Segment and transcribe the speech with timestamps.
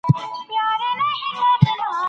[0.13, 1.97] پوهنه خپره کړه.